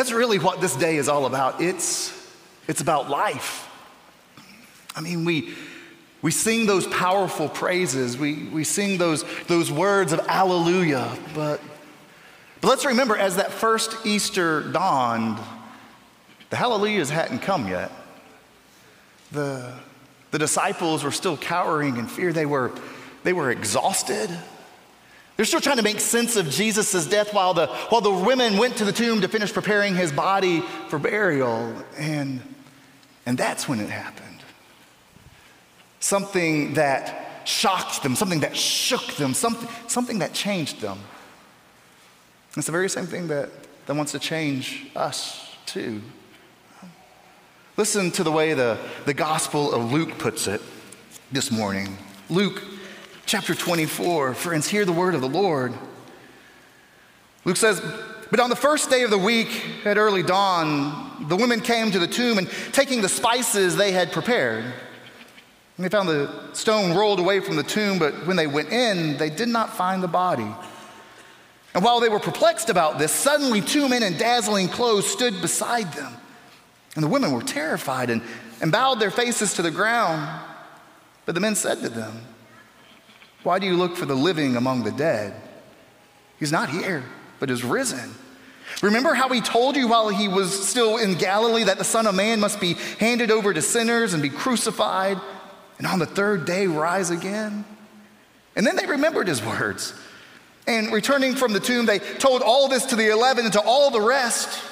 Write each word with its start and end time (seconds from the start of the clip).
That's 0.00 0.12
really 0.12 0.38
what 0.38 0.62
this 0.62 0.74
day 0.74 0.96
is 0.96 1.10
all 1.10 1.26
about. 1.26 1.60
It's, 1.60 2.10
it's 2.66 2.80
about 2.80 3.10
life. 3.10 3.68
I 4.96 5.02
mean, 5.02 5.26
we, 5.26 5.52
we 6.22 6.30
sing 6.30 6.64
those 6.64 6.86
powerful 6.86 7.50
praises, 7.50 8.16
we, 8.16 8.44
we 8.44 8.64
sing 8.64 8.96
those, 8.96 9.26
those 9.46 9.70
words 9.70 10.14
of 10.14 10.20
alleluia, 10.20 11.14
but, 11.34 11.60
but 12.62 12.68
let's 12.68 12.86
remember 12.86 13.14
as 13.14 13.36
that 13.36 13.52
first 13.52 13.94
Easter 14.06 14.62
dawned, 14.72 15.38
the 16.48 16.56
hallelujahs 16.56 17.10
hadn't 17.10 17.40
come 17.40 17.68
yet. 17.68 17.92
The, 19.32 19.70
the 20.30 20.38
disciples 20.38 21.04
were 21.04 21.10
still 21.10 21.36
cowering 21.36 21.98
in 21.98 22.06
fear. 22.06 22.32
They 22.32 22.46
were, 22.46 22.72
they 23.22 23.34
were 23.34 23.50
exhausted. 23.50 24.30
They're 25.40 25.46
still 25.46 25.62
trying 25.62 25.78
to 25.78 25.82
make 25.82 26.00
sense 26.00 26.36
of 26.36 26.50
Jesus' 26.50 27.06
death 27.06 27.32
while 27.32 27.54
the, 27.54 27.68
while 27.88 28.02
the 28.02 28.12
women 28.12 28.58
went 28.58 28.76
to 28.76 28.84
the 28.84 28.92
tomb 28.92 29.22
to 29.22 29.28
finish 29.28 29.50
preparing 29.50 29.96
his 29.96 30.12
body 30.12 30.60
for 30.88 30.98
burial. 30.98 31.74
And, 31.96 32.42
and 33.24 33.38
that's 33.38 33.66
when 33.66 33.80
it 33.80 33.88
happened. 33.88 34.42
Something 35.98 36.74
that 36.74 37.46
shocked 37.46 38.02
them, 38.02 38.16
something 38.16 38.40
that 38.40 38.54
shook 38.54 39.14
them, 39.14 39.32
something, 39.32 39.66
something 39.88 40.18
that 40.18 40.34
changed 40.34 40.82
them. 40.82 40.98
It's 42.54 42.66
the 42.66 42.72
very 42.72 42.90
same 42.90 43.06
thing 43.06 43.28
that, 43.28 43.48
that 43.86 43.96
wants 43.96 44.12
to 44.12 44.18
change 44.18 44.88
us, 44.94 45.56
too. 45.64 46.02
Listen 47.78 48.10
to 48.10 48.22
the 48.22 48.30
way 48.30 48.52
the, 48.52 48.76
the 49.06 49.14
Gospel 49.14 49.72
of 49.72 49.90
Luke 49.90 50.18
puts 50.18 50.46
it 50.46 50.60
this 51.32 51.50
morning. 51.50 51.96
Luke 52.28 52.62
chapter 53.30 53.54
24. 53.54 54.34
Friends, 54.34 54.66
hear 54.66 54.84
the 54.84 54.90
word 54.90 55.14
of 55.14 55.20
the 55.20 55.28
Lord. 55.28 55.72
Luke 57.44 57.56
says, 57.56 57.80
But 58.28 58.40
on 58.40 58.50
the 58.50 58.56
first 58.56 58.90
day 58.90 59.04
of 59.04 59.10
the 59.10 59.18
week 59.18 59.64
at 59.84 59.98
early 59.98 60.24
dawn, 60.24 61.28
the 61.28 61.36
women 61.36 61.60
came 61.60 61.92
to 61.92 62.00
the 62.00 62.08
tomb 62.08 62.38
and 62.38 62.50
taking 62.72 63.02
the 63.02 63.08
spices 63.08 63.76
they 63.76 63.92
had 63.92 64.10
prepared. 64.10 64.64
And 64.64 65.84
they 65.84 65.88
found 65.88 66.08
the 66.08 66.52
stone 66.54 66.96
rolled 66.96 67.20
away 67.20 67.38
from 67.38 67.54
the 67.54 67.62
tomb, 67.62 68.00
but 68.00 68.26
when 68.26 68.36
they 68.36 68.48
went 68.48 68.70
in, 68.72 69.16
they 69.16 69.30
did 69.30 69.48
not 69.48 69.76
find 69.76 70.02
the 70.02 70.08
body. 70.08 70.52
And 71.72 71.84
while 71.84 72.00
they 72.00 72.08
were 72.08 72.18
perplexed 72.18 72.68
about 72.68 72.98
this, 72.98 73.12
suddenly 73.12 73.60
two 73.60 73.88
men 73.88 74.02
in 74.02 74.18
dazzling 74.18 74.66
clothes 74.66 75.06
stood 75.06 75.40
beside 75.40 75.92
them. 75.92 76.12
And 76.96 77.04
the 77.04 77.08
women 77.08 77.30
were 77.30 77.42
terrified 77.42 78.10
and, 78.10 78.22
and 78.60 78.72
bowed 78.72 78.98
their 78.98 79.12
faces 79.12 79.54
to 79.54 79.62
the 79.62 79.70
ground. 79.70 80.28
But 81.26 81.36
the 81.36 81.40
men 81.40 81.54
said 81.54 81.80
to 81.82 81.88
them, 81.88 82.26
Why 83.42 83.58
do 83.58 83.66
you 83.66 83.76
look 83.76 83.96
for 83.96 84.06
the 84.06 84.14
living 84.14 84.56
among 84.56 84.84
the 84.84 84.92
dead? 84.92 85.34
He's 86.38 86.52
not 86.52 86.70
here, 86.70 87.04
but 87.38 87.50
is 87.50 87.64
risen. 87.64 88.14
Remember 88.82 89.14
how 89.14 89.28
he 89.28 89.40
told 89.40 89.76
you 89.76 89.88
while 89.88 90.08
he 90.08 90.28
was 90.28 90.68
still 90.68 90.96
in 90.96 91.14
Galilee 91.14 91.64
that 91.64 91.78
the 91.78 91.84
Son 91.84 92.06
of 92.06 92.14
Man 92.14 92.40
must 92.40 92.60
be 92.60 92.74
handed 92.98 93.30
over 93.30 93.52
to 93.52 93.60
sinners 93.60 94.14
and 94.14 94.22
be 94.22 94.30
crucified, 94.30 95.18
and 95.78 95.86
on 95.86 95.98
the 95.98 96.06
third 96.06 96.44
day 96.44 96.66
rise 96.66 97.10
again? 97.10 97.64
And 98.56 98.66
then 98.66 98.76
they 98.76 98.86
remembered 98.86 99.28
his 99.28 99.44
words. 99.44 99.94
And 100.66 100.92
returning 100.92 101.34
from 101.34 101.52
the 101.52 101.60
tomb, 101.60 101.86
they 101.86 101.98
told 101.98 102.42
all 102.42 102.68
this 102.68 102.86
to 102.86 102.96
the 102.96 103.10
eleven 103.10 103.44
and 103.44 103.52
to 103.54 103.60
all 103.60 103.90
the 103.90 104.00
rest. 104.00 104.62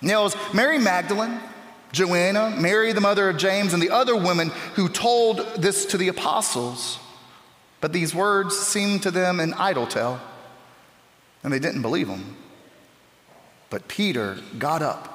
Now, 0.00 0.20
it 0.20 0.24
was 0.24 0.54
Mary 0.54 0.78
Magdalene, 0.78 1.40
Joanna, 1.92 2.54
Mary, 2.58 2.92
the 2.92 3.00
mother 3.00 3.28
of 3.28 3.36
James, 3.36 3.72
and 3.74 3.82
the 3.82 3.90
other 3.90 4.16
women 4.16 4.50
who 4.74 4.88
told 4.88 5.38
this 5.56 5.86
to 5.86 5.98
the 5.98 6.08
apostles. 6.08 6.98
But 7.80 7.92
these 7.92 8.14
words 8.14 8.58
seemed 8.58 9.02
to 9.04 9.10
them 9.10 9.40
an 9.40 9.54
idle 9.54 9.86
tale, 9.86 10.20
and 11.44 11.52
they 11.52 11.58
didn't 11.58 11.82
believe 11.82 12.08
them. 12.08 12.36
But 13.70 13.86
Peter 13.86 14.38
got 14.58 14.82
up 14.82 15.14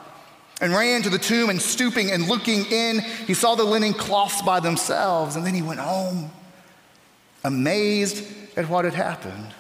and 0.62 0.72
ran 0.72 1.02
to 1.02 1.10
the 1.10 1.18
tomb, 1.18 1.50
and 1.50 1.62
stooping 1.62 2.12
and 2.12 2.28
looking 2.28 2.66
in, 2.66 3.00
he 3.00 3.34
saw 3.34 3.56
the 3.56 3.64
linen 3.64 3.94
cloths 3.94 4.42
by 4.42 4.60
themselves, 4.60 5.36
and 5.36 5.46
then 5.46 5.54
he 5.54 5.62
went 5.62 5.80
home, 5.80 6.32
amazed 7.44 8.26
at 8.56 8.70
what 8.70 8.86
had 8.86 8.94
happened. 8.94 9.54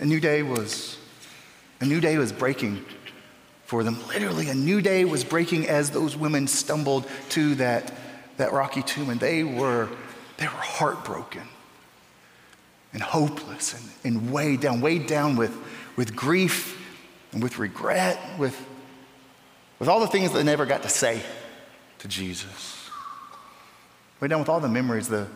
A 0.00 0.04
new 0.04 0.20
day 0.20 0.42
was 0.42 0.98
a 1.80 1.86
new 1.86 2.00
day 2.00 2.18
was 2.18 2.32
breaking 2.32 2.84
for 3.64 3.82
them. 3.82 3.96
Literally, 4.08 4.48
a 4.48 4.54
new 4.54 4.82
day 4.82 5.04
was 5.04 5.24
breaking 5.24 5.66
as 5.68 5.90
those 5.90 6.16
women 6.16 6.46
stumbled 6.46 7.06
to 7.30 7.54
that, 7.56 7.92
that 8.40 8.52
rocky 8.52 8.82
tomb, 8.82 9.10
and 9.10 9.20
they 9.20 9.44
were, 9.44 9.88
they 10.36 10.46
were 10.46 10.50
heartbroken 10.50 11.42
and 12.92 13.02
hopeless 13.02 13.74
and, 13.74 14.16
and 14.16 14.32
weighed 14.32 14.60
down, 14.60 14.80
weighed 14.80 15.06
down 15.06 15.36
with, 15.36 15.56
with 15.96 16.14
grief 16.14 16.76
and 17.32 17.42
with 17.42 17.58
regret, 17.58 18.18
with, 18.38 18.58
with 19.78 19.88
all 19.88 20.00
the 20.00 20.08
things 20.08 20.32
they 20.32 20.42
never 20.42 20.66
got 20.66 20.82
to 20.82 20.88
say 20.88 21.22
to 21.98 22.08
Jesus. 22.08 22.90
Weighed 24.20 24.30
down 24.30 24.40
with 24.40 24.48
all 24.48 24.60
the 24.60 24.68
memories, 24.68 25.08
the, 25.08 25.28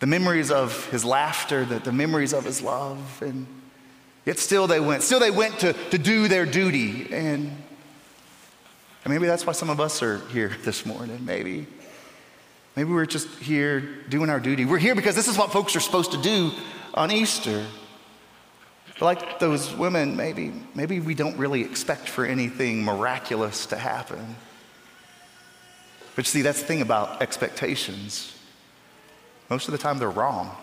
the 0.00 0.06
memories 0.06 0.50
of 0.50 0.88
his 0.90 1.04
laughter, 1.04 1.64
the, 1.64 1.78
the 1.78 1.92
memories 1.92 2.32
of 2.32 2.44
his 2.44 2.62
love, 2.62 3.22
and 3.22 3.46
Yet 4.26 4.40
still 4.40 4.66
they 4.66 4.80
went. 4.80 5.04
Still 5.04 5.20
they 5.20 5.30
went 5.30 5.60
to, 5.60 5.72
to 5.72 5.98
do 5.98 6.26
their 6.26 6.44
duty. 6.44 7.06
And, 7.12 7.62
and 9.04 9.12
maybe 9.12 9.26
that's 9.26 9.46
why 9.46 9.52
some 9.52 9.70
of 9.70 9.80
us 9.80 10.02
are 10.02 10.18
here 10.28 10.56
this 10.64 10.84
morning. 10.84 11.24
Maybe. 11.24 11.68
Maybe 12.76 12.92
we're 12.92 13.06
just 13.06 13.28
here 13.38 13.80
doing 13.80 14.28
our 14.28 14.38
duty. 14.38 14.66
We're 14.66 14.76
here 14.78 14.94
because 14.94 15.16
this 15.16 15.28
is 15.28 15.38
what 15.38 15.50
folks 15.50 15.74
are 15.76 15.80
supposed 15.80 16.12
to 16.12 16.20
do 16.20 16.52
on 16.92 17.10
Easter. 17.10 17.64
Like 19.00 19.38
those 19.38 19.74
women, 19.74 20.14
maybe, 20.14 20.52
maybe 20.74 21.00
we 21.00 21.14
don't 21.14 21.38
really 21.38 21.62
expect 21.62 22.06
for 22.08 22.26
anything 22.26 22.84
miraculous 22.84 23.64
to 23.66 23.76
happen. 23.76 24.36
But 26.14 26.26
you 26.26 26.30
see, 26.30 26.42
that's 26.42 26.60
the 26.60 26.66
thing 26.66 26.82
about 26.82 27.22
expectations. 27.22 28.34
Most 29.48 29.68
of 29.68 29.72
the 29.72 29.78
time, 29.78 29.98
they're 29.98 30.10
wrong. 30.10 30.54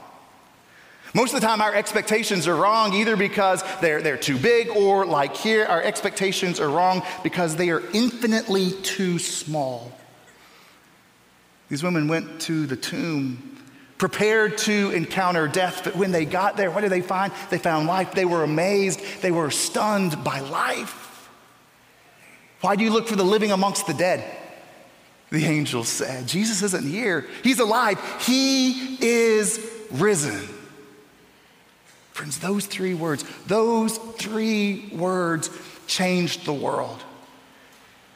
Most 1.16 1.34
of 1.34 1.42
the 1.42 1.48
time, 1.48 1.62
our 1.62 1.74
expectations 1.74 2.48
are 2.48 2.56
wrong 2.56 2.94
either 2.94 3.16
because 3.16 3.64
they're, 3.82 4.02
they're 4.02 4.18
too 4.18 4.38
big, 4.38 4.70
or 4.70 5.06
like 5.06 5.36
here, 5.36 5.66
our 5.66 5.82
expectations 5.82 6.60
are 6.60 6.70
wrong 6.70 7.04
because 7.24 7.56
they 7.56 7.70
are 7.70 7.84
infinitely 7.94 8.72
too 8.82 9.20
small. 9.20 9.92
These 11.74 11.82
women 11.82 12.08
went 12.08 12.42
to 12.42 12.68
the 12.68 12.76
tomb 12.76 13.58
prepared 13.98 14.60
to 14.60 14.92
encounter 14.92 15.48
death, 15.48 15.82
but 15.84 15.96
when 15.96 16.12
they 16.12 16.24
got 16.24 16.56
there, 16.56 16.70
what 16.70 16.82
did 16.82 16.92
they 16.92 17.02
find? 17.02 17.34
They 17.50 17.58
found 17.58 17.88
life. 17.88 18.12
They 18.14 18.26
were 18.26 18.44
amazed, 18.44 19.02
they 19.24 19.32
were 19.32 19.50
stunned 19.50 20.24
by 20.24 20.42
life. 20.42 21.32
Why 22.62 22.76
do 22.76 22.84
you 22.84 22.92
look 22.92 23.08
for 23.08 23.16
the 23.16 23.24
living 23.24 23.52
amongst 23.52 23.88
the 23.88 23.96
dead? 23.96 24.24
The 25.32 25.44
angel 25.48 25.84
said, 25.84 26.28
Jesus 26.28 26.62
isn't 26.62 26.88
here. 26.88 27.26
He's 27.42 27.60
alive. 27.60 28.00
He 28.22 29.04
is 29.04 29.68
risen. 29.90 30.48
Friends, 32.12 32.38
those 32.38 32.68
three 32.68 32.94
words, 32.94 33.26
those 33.48 33.98
three 33.98 34.92
words 34.94 35.50
changed 35.88 36.46
the 36.46 36.54
world. 36.54 37.04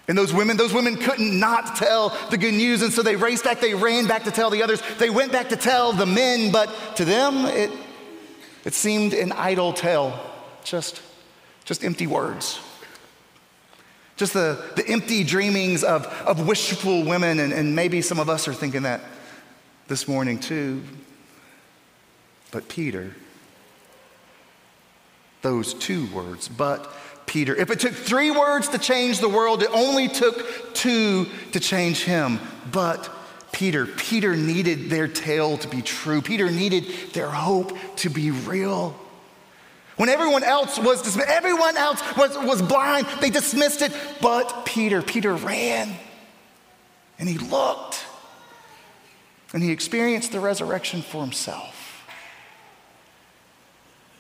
And 0.07 0.17
those 0.17 0.33
women, 0.33 0.55
those 0.55 0.73
women 0.73 0.95
couldn't 0.95 1.37
not 1.37 1.75
tell 1.75 2.17
the 2.29 2.37
good 2.37 2.53
news. 2.53 2.81
And 2.81 2.93
so 2.93 3.03
they 3.03 3.17
raced 3.17 3.43
back, 3.43 3.59
they 3.59 3.73
ran 3.73 4.07
back 4.07 4.23
to 4.23 4.31
tell 4.31 4.49
the 4.49 4.63
others. 4.63 4.81
They 4.97 5.09
went 5.09 5.31
back 5.33 5.49
to 5.49 5.57
tell 5.57 5.91
the 5.91 6.05
men, 6.05 6.51
but 6.51 6.73
to 6.95 7.05
them, 7.05 7.45
it, 7.45 7.71
it 8.63 8.73
seemed 8.73 9.13
an 9.13 9.33
idle 9.33 9.73
tale, 9.73 10.17
just, 10.63 11.01
just 11.65 11.83
empty 11.83 12.07
words. 12.07 12.59
Just 14.15 14.33
the, 14.33 14.63
the 14.75 14.87
empty 14.87 15.23
dreamings 15.23 15.83
of, 15.83 16.05
of 16.25 16.47
wishful 16.47 17.03
women. 17.03 17.39
And, 17.39 17.51
and 17.51 17.75
maybe 17.75 18.01
some 18.01 18.19
of 18.19 18.29
us 18.29 18.47
are 18.47 18.53
thinking 18.53 18.83
that 18.83 19.01
this 19.87 20.07
morning 20.07 20.39
too. 20.39 20.83
But 22.51 22.69
Peter, 22.69 23.13
those 25.41 25.73
two 25.73 26.07
words, 26.07 26.47
but 26.47 26.91
Peter. 27.27 27.55
If 27.55 27.69
it 27.69 27.79
took 27.79 27.93
three 27.93 28.31
words 28.31 28.69
to 28.69 28.79
change 28.79 29.19
the 29.19 29.29
world, 29.29 29.61
it 29.61 29.69
only 29.71 30.07
took 30.07 30.73
two 30.73 31.27
to 31.51 31.59
change 31.59 32.03
him. 32.03 32.39
But 32.71 33.09
Peter, 33.51 33.85
Peter 33.85 34.35
needed 34.35 34.89
their 34.89 35.07
tale 35.07 35.57
to 35.59 35.67
be 35.67 35.81
true. 35.81 36.21
Peter 36.21 36.49
needed 36.49 36.85
their 37.13 37.29
hope 37.29 37.77
to 37.97 38.09
be 38.09 38.31
real. 38.31 38.97
When 39.97 40.09
everyone 40.09 40.43
else 40.43 40.79
was 40.79 41.01
dismissed, 41.01 41.29
everyone 41.29 41.75
else 41.75 42.01
was, 42.15 42.37
was 42.37 42.61
blind, 42.61 43.07
they 43.19 43.29
dismissed 43.29 43.81
it. 43.81 43.91
But 44.21 44.65
Peter, 44.65 45.01
Peter 45.01 45.33
ran 45.33 45.95
and 47.19 47.27
he 47.27 47.37
looked 47.37 48.05
and 49.53 49.63
he 49.63 49.71
experienced 49.71 50.31
the 50.31 50.39
resurrection 50.39 51.01
for 51.01 51.21
himself. 51.21 52.05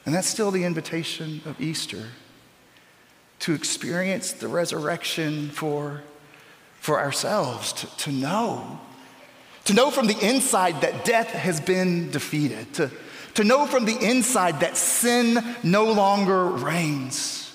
And 0.05 0.15
that's 0.15 0.27
still 0.27 0.51
the 0.51 0.63
invitation 0.63 1.41
of 1.45 1.61
Easter 1.61 2.07
to 3.39 3.53
experience 3.53 4.33
the 4.33 4.47
resurrection 4.47 5.49
for, 5.49 6.01
for 6.79 6.99
ourselves, 6.99 7.73
to, 7.73 7.97
to 7.97 8.11
know. 8.11 8.79
To 9.65 9.73
know 9.73 9.91
from 9.91 10.07
the 10.07 10.17
inside 10.25 10.81
that 10.81 11.05
death 11.05 11.27
has 11.27 11.59
been 11.59 12.09
defeated, 12.09 12.73
to, 12.75 12.89
to 13.35 13.43
know 13.43 13.67
from 13.67 13.85
the 13.85 13.97
inside 13.97 14.61
that 14.61 14.77
sin 14.77 15.43
no 15.61 15.91
longer 15.91 16.45
reigns, 16.45 17.53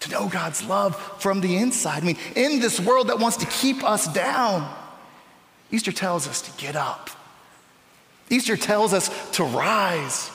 to 0.00 0.10
know 0.10 0.28
God's 0.28 0.62
love 0.64 0.96
from 1.20 1.40
the 1.40 1.56
inside. 1.56 2.02
I 2.02 2.06
mean, 2.06 2.18
in 2.36 2.60
this 2.60 2.78
world 2.78 3.08
that 3.08 3.18
wants 3.18 3.38
to 3.38 3.46
keep 3.46 3.82
us 3.82 4.06
down, 4.12 4.70
Easter 5.70 5.92
tells 5.92 6.28
us 6.28 6.42
to 6.42 6.52
get 6.62 6.76
up. 6.76 7.10
Easter 8.30 8.56
tells 8.56 8.92
us 8.92 9.10
to 9.32 9.44
rise, 9.44 10.30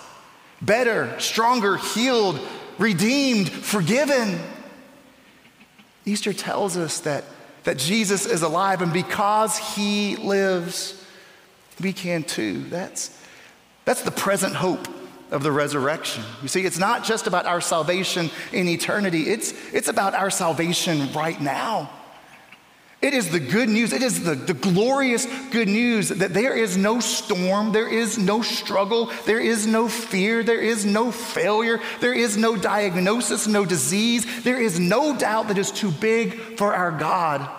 better, 0.62 1.18
stronger, 1.20 1.78
healed, 1.78 2.40
redeemed, 2.80 3.50
forgiven. 3.50 4.40
Easter 6.06 6.34
tells 6.34 6.78
us 6.78 7.02
that, 7.02 7.26
that 7.66 7.78
Jesus 7.78 8.26
is 8.26 8.42
alive, 8.42 8.82
and 8.82 8.92
because 8.92 9.58
he 9.76 10.16
lives, 10.16 11.04
we 11.80 11.94
can 11.94 12.24
too. 12.24 12.64
That's, 12.70 13.16
that's 13.86 14.02
the 14.02 14.12
present 14.12 14.56
hope 14.56 14.88
of 15.30 15.44
the 15.44 15.52
resurrection. 15.52 16.24
You 16.42 16.48
see, 16.48 16.66
it's 16.66 16.80
not 16.80 17.04
just 17.04 17.28
about 17.28 17.46
our 17.46 17.62
salvation 17.62 18.32
in 18.52 18.68
eternity, 18.68 19.30
it's, 19.30 19.54
it's 19.74 19.88
about 19.88 20.16
our 20.16 20.32
salvation 20.32 21.12
right 21.14 21.40
now. 21.40 21.92
It 23.02 23.14
is 23.14 23.30
the 23.30 23.40
good 23.40 23.70
news, 23.70 23.94
it 23.94 24.04
is 24.04 24.26
the, 24.26 24.36
the 24.36 24.54
glorious 24.54 25.26
good 25.52 25.70
news 25.70 26.10
that 26.10 26.34
there 26.34 26.54
is 26.54 26.76
no 26.76 27.00
storm, 27.00 27.72
there 27.72 27.88
is 27.88 28.18
no 28.18 28.42
struggle, 28.42 29.10
there 29.26 29.40
is 29.40 29.66
no 29.66 29.88
fear, 29.88 30.44
there 30.44 30.60
is 30.60 30.86
no 30.86 31.10
failure, 31.10 31.80
there 32.02 32.14
is 32.14 32.36
no 32.36 32.58
diagnosis, 32.58 33.48
no 33.48 33.64
disease, 33.64 34.44
there 34.44 34.62
is 34.62 34.82
no 34.82 35.18
doubt 35.18 35.48
that 35.48 35.58
is 35.58 35.72
too 35.72 35.92
big 35.92 36.58
for 36.58 36.74
our 36.74 36.92
God. 36.92 37.50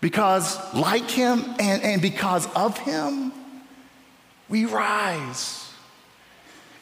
Because, 0.00 0.56
like 0.74 1.10
Him 1.10 1.44
and, 1.58 1.82
and 1.82 2.00
because 2.00 2.46
of 2.54 2.78
Him, 2.78 3.32
we 4.48 4.64
rise. 4.64 5.72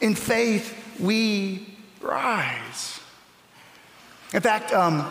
In 0.02 0.14
faith, 0.14 0.76
we 1.00 1.66
rise. 2.02 3.00
In 4.34 4.42
fact, 4.42 4.70
um, 4.74 5.10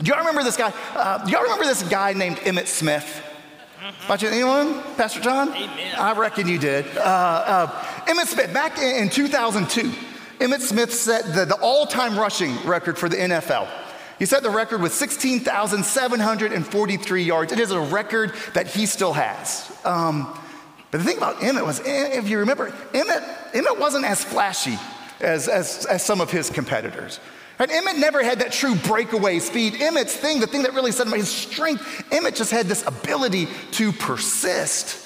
do 0.00 0.10
y'all 0.10 0.18
remember 0.18 0.44
this 0.44 0.56
guy? 0.56 0.72
Uh, 0.94 1.24
do 1.24 1.32
y'all 1.32 1.42
remember 1.42 1.64
this 1.64 1.82
guy 1.82 2.12
named 2.12 2.36
Emmitt 2.38 2.68
Smith? 2.68 3.24
Mm-hmm. 3.80 4.26
anyone? 4.26 4.82
Pastor 4.96 5.20
John? 5.20 5.48
Amen. 5.50 5.94
I 5.96 6.12
reckon 6.12 6.46
you 6.46 6.58
did. 6.58 6.84
Uh, 6.96 7.00
uh, 7.00 7.66
Emmitt 8.06 8.26
Smith, 8.26 8.52
back 8.52 8.78
in, 8.78 9.04
in 9.04 9.08
2002, 9.08 9.92
Emmitt 10.38 10.60
Smith 10.60 10.92
set 10.92 11.34
the, 11.34 11.44
the 11.44 11.56
all 11.60 11.86
time 11.86 12.18
rushing 12.18 12.56
record 12.64 12.98
for 12.98 13.08
the 13.08 13.16
NFL. 13.16 13.68
He 14.18 14.26
set 14.26 14.42
the 14.42 14.50
record 14.50 14.82
with 14.82 14.92
16,743 14.92 17.22
yards. 17.22 17.52
It 17.52 17.60
is 17.60 17.70
a 17.70 17.80
record 17.80 18.34
that 18.54 18.66
he 18.66 18.86
still 18.86 19.12
has. 19.12 19.70
Um, 19.84 20.36
but 20.90 20.98
the 20.98 21.04
thing 21.04 21.18
about 21.18 21.36
Emmitt 21.36 21.64
was, 21.64 21.80
if 21.84 22.28
you 22.28 22.38
remember, 22.38 22.70
Emmitt, 22.92 23.52
Emmitt 23.52 23.78
wasn't 23.78 24.04
as 24.04 24.24
flashy 24.24 24.76
as, 25.20 25.46
as, 25.48 25.86
as 25.86 26.04
some 26.04 26.20
of 26.20 26.30
his 26.30 26.50
competitors. 26.50 27.20
And 27.58 27.70
Emmitt 27.70 27.98
never 27.98 28.22
had 28.22 28.38
that 28.38 28.52
true 28.52 28.74
breakaway 28.76 29.40
speed. 29.40 29.74
Emmitt's 29.74 30.16
thing, 30.16 30.40
the 30.40 30.46
thing 30.46 30.62
that 30.62 30.74
really 30.74 30.92
set 30.92 31.06
him, 31.06 31.12
his 31.12 31.30
strength, 31.30 31.82
Emmitt 32.10 32.36
just 32.36 32.52
had 32.52 32.66
this 32.66 32.86
ability 32.86 33.48
to 33.72 33.92
persist. 33.92 35.04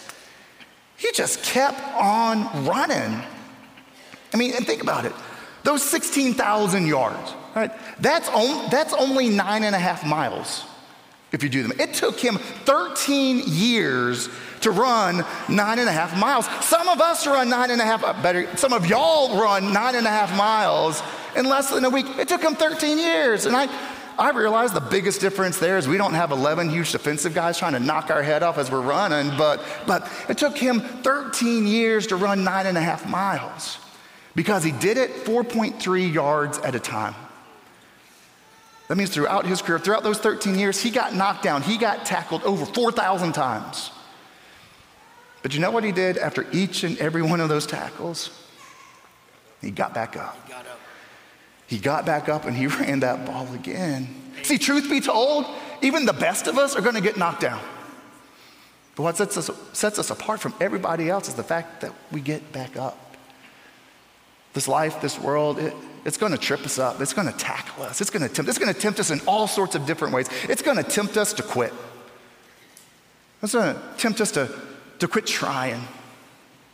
He 0.97 1.11
just 1.13 1.43
kept 1.43 1.81
on 1.97 2.67
running. 2.67 3.23
I 4.33 4.37
mean, 4.37 4.55
and 4.55 4.67
think 4.67 4.83
about 4.83 5.05
it. 5.07 5.13
Those 5.65 5.83
16,000 5.83 6.87
yards, 6.87 7.35
right? 7.55 7.71
That's, 8.01 8.29
on, 8.29 8.69
that's 8.71 8.93
only 8.95 9.29
nine 9.29 9.65
and 9.65 9.75
a 9.75 9.79
half 9.79 10.05
miles 10.05 10.65
if 11.33 11.43
you 11.43 11.49
do 11.49 11.63
them. 11.63 11.73
It 11.81 11.95
took 11.95 12.21
him 12.21 12.37
13 12.37 13.43
years 13.47 14.29
to 14.61 14.71
run 14.71 15.25
nine 15.49 15.79
and 15.79 15.89
a 15.89 15.93
half 15.93 16.17
miles. 16.19 16.47
Some 16.65 16.89
of 16.89 17.01
us 17.01 17.27
run 17.27 17.49
nine 17.49 17.71
and 17.71 17.81
a 17.81 17.85
half, 17.85 18.05
uh, 18.05 18.13
better, 18.23 18.55
some 18.57 18.73
of 18.73 18.87
y'all 18.87 19.41
run 19.41 19.73
nine 19.73 19.95
and 19.95 20.07
a 20.07 20.11
half 20.11 20.37
miles 20.37 21.03
in 21.37 21.49
less 21.49 21.71
than 21.71 21.85
a 21.85 21.91
week. 21.91 22.07
It 22.19 22.29
took 22.29 22.43
him 22.43 22.55
13 22.55 22.99
years. 22.99 23.47
And 23.47 23.57
I, 23.57 23.69
I 24.19 24.31
realized 24.31 24.75
the 24.75 24.81
biggest 24.81 25.21
difference 25.21 25.59
there 25.59 25.79
is 25.79 25.89
we 25.89 25.97
don't 25.97 26.15
have 26.15 26.31
11 26.31 26.71
huge 26.71 26.93
defensive 26.93 27.35
guys 27.35 27.59
trying 27.59 27.73
to 27.73 27.81
knock 27.81 28.11
our 28.11 28.23
head 28.23 28.43
off 28.43 28.59
as 28.59 28.71
we're 28.71 28.81
running, 28.81 29.37
but, 29.37 29.63
but 29.87 30.11
it 30.29 30.39
took 30.39 30.57
him 30.57 30.81
13 30.81 31.67
years 31.67 32.07
to 32.09 32.17
run 32.17 32.45
nine 32.45 32.67
and 32.67 32.77
a 32.77 32.83
half 32.83 33.09
miles 33.09 33.79
because 34.35 34.63
he 34.63 34.73
did 34.73 34.97
it 34.97 35.11
4.3 35.25 36.13
yards 36.13 36.59
at 36.59 36.75
a 36.75 36.81
time. 36.81 37.15
That 38.89 38.97
means 38.97 39.11
throughout 39.11 39.47
his 39.47 39.63
career, 39.63 39.79
throughout 39.79 40.03
those 40.03 40.19
13 40.19 40.59
years, 40.59 40.81
he 40.81 40.91
got 40.91 41.15
knocked 41.15 41.43
down, 41.43 41.63
he 41.63 41.79
got 41.79 42.05
tackled 42.05 42.43
over 42.43 42.67
4,000 42.67 43.33
times. 43.33 43.91
But 45.43 45.55
you 45.55 45.61
know 45.61 45.71
what 45.71 45.83
he 45.83 45.93
did 45.93 46.19
after 46.19 46.47
each 46.53 46.85
and 46.85 46.97
every 46.99 47.23
one 47.23 47.41
of 47.41 47.49
those 47.49 47.67
tackles? 47.67 48.31
He 49.61 49.71
got 49.71 49.95
back 49.95 50.17
up. 50.17 50.37
He 50.47 50.53
got 50.53 50.67
up. 50.67 50.79
He 51.73 51.79
got 51.79 52.05
back 52.05 52.29
up 52.29 52.45
and 52.45 52.55
he 52.55 52.67
ran 52.81 53.01
that 53.01 53.25
ball 53.25 53.51
again. 53.55 54.07
See, 54.43 54.59
truth 54.59 54.91
be 54.91 55.01
told, 55.01 55.47
even 55.81 56.05
the 56.05 56.13
best 56.13 56.47
of 56.47 56.59
us 56.59 56.77
are 56.77 56.83
going 56.83 56.97
to 56.97 57.01
get 57.01 57.17
knocked 57.17 57.41
down. 57.41 57.63
But 58.95 59.05
what 59.05 59.17
sets 59.17 59.39
us, 59.39 59.51
sets 59.73 59.99
us 59.99 60.11
apart 60.11 60.41
from 60.41 60.53
everybody 60.61 61.09
else 61.09 61.29
is 61.29 61.35
the 61.35 61.43
fact 61.43 61.81
that 61.81 61.95
we 62.11 62.21
get 62.21 62.53
back 62.53 62.77
up. 62.77 63.17
This 64.53 64.69
life, 64.69 65.01
this 65.01 65.19
world, 65.19 65.59
it, 65.59 65.75
it's 66.05 66.19
going 66.19 66.33
to 66.33 66.39
trip 66.39 66.61
us 66.61 66.79
up. 66.79 67.01
It's 67.01 67.15
going 67.15 67.33
to 67.33 67.39
tackle 67.39 67.85
us. 67.85 68.03
It's 68.03 68.11
going 68.11 68.21
to 68.21 68.29
tempt. 68.29 68.51
It's 68.51 68.59
going 68.59 68.75
to 68.75 68.79
tempt 68.79 69.01
us 69.01 69.11
in 69.11 69.21
all 69.27 69.47
sorts 69.47 69.75
of 69.75 69.87
different 69.87 70.13
ways. 70.13 70.29
It's 70.51 70.61
going 70.61 70.77
to 70.77 70.83
tempt 70.83 71.17
us 71.17 71.33
to 71.33 71.43
quit. 71.43 71.73
It's 73.43 73.55
going 73.55 73.75
to 73.75 73.83
tempt 73.97 74.21
us 74.21 74.31
to, 74.33 74.51
to 74.99 75.09
quit 75.09 75.25
trying, 75.25 75.81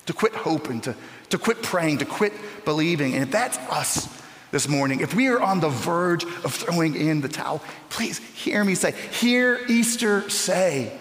to 0.06 0.12
quit 0.12 0.34
hoping, 0.34 0.80
to, 0.80 0.96
to 1.30 1.38
quit 1.38 1.62
praying, 1.62 1.98
to 1.98 2.04
quit 2.04 2.32
believing. 2.64 3.14
And 3.14 3.22
if 3.22 3.30
that's 3.30 3.58
us, 3.70 4.18
this 4.50 4.68
morning, 4.68 5.00
if 5.00 5.14
we 5.14 5.28
are 5.28 5.40
on 5.40 5.60
the 5.60 5.68
verge 5.68 6.24
of 6.24 6.54
throwing 6.54 6.94
in 6.94 7.20
the 7.20 7.28
towel, 7.28 7.62
please 7.90 8.18
hear 8.18 8.64
me 8.64 8.74
say, 8.74 8.92
hear 9.12 9.60
Easter 9.68 10.28
say, 10.30 10.92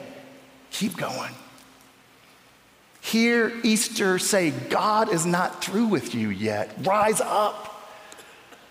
keep 0.72 0.98
going. 0.98 1.34
Hear 3.02 3.54
Easter 3.64 4.20
say, 4.20 4.52
God 4.52 5.14
is 5.14 5.26
not 5.26 5.64
through 5.64 5.88
with 5.88 6.14
you 6.14 6.30
yet. 6.30 6.72
Rise 6.82 7.22
up, 7.22 7.90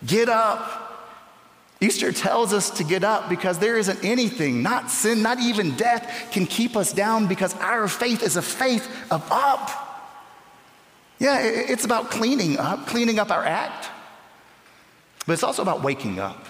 get 0.05 0.29
up. 0.29 0.83
Easter 1.79 2.11
tells 2.11 2.53
us 2.53 2.71
to 2.71 2.83
get 2.83 3.03
up 3.03 3.29
because 3.29 3.59
there 3.59 3.77
isn't 3.77 4.03
anything, 4.03 4.63
not 4.63 4.89
sin, 4.89 5.21
not 5.21 5.39
even 5.39 5.75
death, 5.75 6.29
can 6.31 6.45
keep 6.45 6.75
us 6.75 6.91
down 6.91 7.27
because 7.27 7.55
our 7.55 7.87
faith 7.87 8.23
is 8.23 8.35
a 8.35 8.41
faith 8.41 8.87
of 9.11 9.27
up. 9.31 9.71
Yeah, 11.19 11.39
it's 11.41 11.85
about 11.85 12.11
cleaning 12.11 12.57
up, 12.57 12.85
cleaning 12.87 13.17
up 13.17 13.31
our 13.31 13.43
act 13.43 13.89
but 15.27 15.33
it's 15.33 15.43
also 15.43 15.61
about 15.61 15.83
waking 15.83 16.19
up 16.19 16.45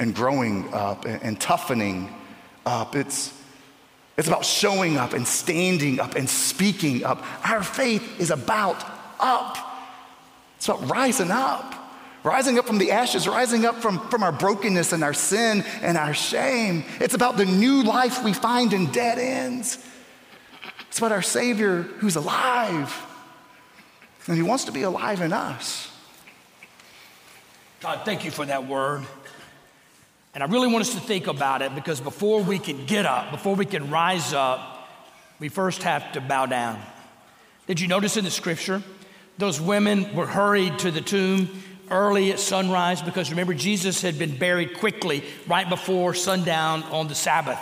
and 0.00 0.14
growing 0.14 0.74
up 0.74 1.04
and, 1.04 1.22
and 1.22 1.40
toughening 1.40 2.12
up. 2.66 2.96
It's, 2.96 3.32
it's 4.16 4.26
about 4.26 4.44
showing 4.44 4.96
up 4.96 5.12
and 5.12 5.26
standing 5.26 6.00
up 6.00 6.16
and 6.16 6.28
speaking 6.28 7.04
up. 7.04 7.24
Our 7.48 7.62
faith 7.62 8.20
is 8.20 8.32
about 8.32 8.84
up. 9.20 9.56
It's 10.56 10.68
about 10.68 10.90
rising 10.90 11.30
up, 11.30 11.74
rising 12.24 12.58
up 12.58 12.66
from 12.66 12.78
the 12.78 12.90
ashes, 12.90 13.28
rising 13.28 13.64
up 13.64 13.76
from, 13.76 14.00
from 14.08 14.24
our 14.24 14.32
brokenness 14.32 14.92
and 14.92 15.04
our 15.04 15.14
sin 15.14 15.64
and 15.82 15.96
our 15.96 16.14
shame. 16.14 16.84
It's 17.00 17.14
about 17.14 17.36
the 17.36 17.44
new 17.44 17.84
life 17.84 18.24
we 18.24 18.32
find 18.32 18.72
in 18.72 18.90
dead 18.90 19.18
ends. 19.18 19.78
It's 20.88 20.98
about 20.98 21.12
our 21.12 21.22
Savior 21.22 21.82
who's 21.82 22.16
alive, 22.16 22.92
and 24.26 24.36
He 24.36 24.42
wants 24.42 24.64
to 24.64 24.72
be 24.72 24.82
alive 24.82 25.20
in 25.20 25.32
us. 25.32 25.93
God, 27.84 28.00
thank 28.06 28.24
you 28.24 28.30
for 28.30 28.46
that 28.46 28.66
word. 28.66 29.02
And 30.32 30.42
I 30.42 30.46
really 30.46 30.68
want 30.68 30.80
us 30.80 30.94
to 30.94 31.00
think 31.00 31.26
about 31.26 31.60
it 31.60 31.74
because 31.74 32.00
before 32.00 32.42
we 32.42 32.58
can 32.58 32.86
get 32.86 33.04
up, 33.04 33.30
before 33.30 33.56
we 33.56 33.66
can 33.66 33.90
rise 33.90 34.32
up, 34.32 34.88
we 35.38 35.50
first 35.50 35.82
have 35.82 36.12
to 36.12 36.22
bow 36.22 36.46
down. 36.46 36.80
Did 37.66 37.80
you 37.80 37.86
notice 37.86 38.16
in 38.16 38.24
the 38.24 38.30
scripture? 38.30 38.82
Those 39.36 39.60
women 39.60 40.14
were 40.14 40.26
hurried 40.26 40.78
to 40.78 40.90
the 40.90 41.02
tomb 41.02 41.62
early 41.90 42.32
at 42.32 42.40
sunrise 42.40 43.02
because 43.02 43.28
remember, 43.28 43.52
Jesus 43.52 44.00
had 44.00 44.18
been 44.18 44.38
buried 44.38 44.78
quickly 44.78 45.22
right 45.46 45.68
before 45.68 46.14
sundown 46.14 46.84
on 46.84 47.08
the 47.08 47.14
Sabbath. 47.14 47.60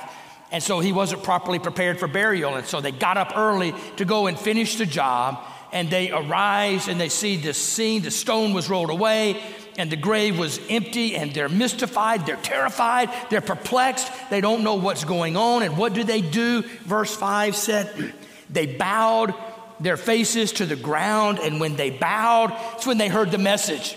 And 0.53 0.63
so 0.63 0.79
he 0.79 0.93
wasn't 0.93 1.25
properly 1.25 1.59
prepared 1.59 1.99
for 1.99 2.07
burial. 2.07 2.55
And 2.55 2.65
so 2.65 2.81
they 2.81 2.93
got 2.93 3.17
up 3.17 3.33
early 3.37 3.75
to 3.97 4.05
go 4.05 4.29
and 4.29 4.39
finish 4.39 4.77
the 4.77 4.87
job. 4.87 5.45
And 5.73 5.91
they 5.91 6.13
arise 6.13 6.87
and 6.87 7.01
they 7.01 7.09
see 7.09 7.39
this 7.39 7.59
scene. 7.59 8.03
The 8.03 8.13
stone 8.13 8.53
was 8.53 8.71
rolled 8.71 8.91
away 8.91 9.43
and 9.79 9.91
the 9.91 9.97
grave 9.97 10.39
was 10.39 10.61
empty 10.69 11.17
and 11.17 11.33
they're 11.33 11.49
mystified, 11.49 12.27
they're 12.27 12.37
terrified, 12.37 13.11
they're 13.31 13.41
perplexed, 13.41 14.11
they 14.31 14.41
don't 14.41 14.63
know 14.63 14.75
what's 14.75 15.05
going 15.05 15.37
on. 15.37 15.63
And 15.63 15.77
what 15.77 15.95
do 15.95 16.05
they 16.05 16.21
do? 16.21 16.63
Verse 16.63 17.15
5 17.15 17.57
said, 17.57 18.15
they 18.51 18.67
bowed 18.67 19.35
their 19.81 19.97
faces 19.97 20.53
to 20.53 20.67
the 20.67 20.77
ground, 20.77 21.39
and 21.41 21.59
when 21.59 21.77
they 21.77 21.91
bowed, 21.91 22.57
it's 22.75 22.87
when 22.87 22.99
they 22.99 23.09
heard 23.09 23.31
the 23.31 23.39
message 23.39 23.97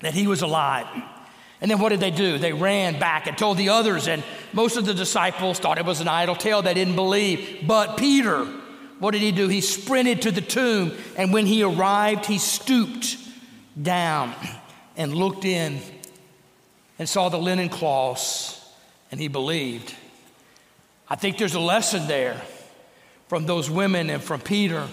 that 0.00 0.14
he 0.14 0.26
was 0.26 0.42
alive. 0.42 0.86
And 1.60 1.70
then 1.70 1.78
what 1.78 1.90
did 1.90 2.00
they 2.00 2.10
do? 2.10 2.38
They 2.38 2.54
ran 2.54 2.98
back 2.98 3.26
and 3.26 3.36
told 3.36 3.58
the 3.58 3.68
others, 3.68 4.08
and 4.08 4.24
most 4.52 4.78
of 4.78 4.86
the 4.86 4.94
disciples 4.94 5.58
thought 5.58 5.76
it 5.76 5.84
was 5.84 6.00
an 6.00 6.08
idle 6.08 6.34
tale. 6.34 6.62
They 6.62 6.72
didn't 6.72 6.96
believe. 6.96 7.64
But 7.66 7.98
Peter, 7.98 8.46
what 8.98 9.10
did 9.10 9.20
he 9.20 9.30
do? 9.30 9.48
He 9.48 9.60
sprinted 9.60 10.22
to 10.22 10.30
the 10.30 10.40
tomb, 10.40 10.92
and 11.16 11.34
when 11.34 11.44
he 11.44 11.62
arrived, 11.62 12.24
he 12.24 12.38
stooped 12.38 13.18
down 13.80 14.34
and 15.00 15.14
looked 15.14 15.46
in 15.46 15.80
and 16.98 17.08
saw 17.08 17.30
the 17.30 17.38
linen 17.38 17.70
cloths, 17.70 18.60
and 19.10 19.18
he 19.18 19.28
believed. 19.28 19.94
I 21.08 21.16
think 21.16 21.38
there's 21.38 21.54
a 21.54 21.60
lesson 21.60 22.06
there 22.06 22.38
from 23.26 23.46
those 23.46 23.70
women 23.70 24.10
and 24.10 24.22
from 24.22 24.42
Peter. 24.42 24.86